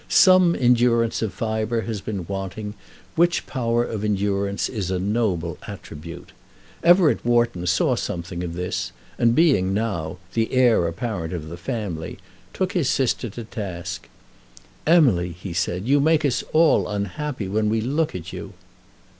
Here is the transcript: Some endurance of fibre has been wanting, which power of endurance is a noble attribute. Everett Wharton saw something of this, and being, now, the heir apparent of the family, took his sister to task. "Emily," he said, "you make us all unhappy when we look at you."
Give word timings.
Some 0.09 0.55
endurance 0.55 1.21
of 1.21 1.31
fibre 1.31 1.81
has 1.81 2.01
been 2.01 2.25
wanting, 2.25 2.73
which 3.15 3.45
power 3.45 3.83
of 3.83 4.03
endurance 4.03 4.67
is 4.67 4.89
a 4.89 4.97
noble 4.97 5.59
attribute. 5.67 6.31
Everett 6.83 7.23
Wharton 7.23 7.67
saw 7.67 7.95
something 7.95 8.43
of 8.43 8.55
this, 8.55 8.93
and 9.19 9.35
being, 9.35 9.75
now, 9.75 10.17
the 10.33 10.53
heir 10.53 10.87
apparent 10.87 11.33
of 11.33 11.49
the 11.49 11.55
family, 11.55 12.17
took 12.51 12.71
his 12.71 12.89
sister 12.89 13.29
to 13.29 13.43
task. 13.43 14.09
"Emily," 14.87 15.33
he 15.39 15.53
said, 15.53 15.87
"you 15.87 15.99
make 15.99 16.25
us 16.25 16.43
all 16.51 16.87
unhappy 16.87 17.47
when 17.47 17.69
we 17.69 17.79
look 17.79 18.15
at 18.15 18.33
you." 18.33 18.53